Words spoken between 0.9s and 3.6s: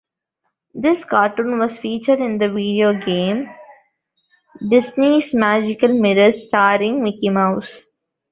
cartoon was featured in the video game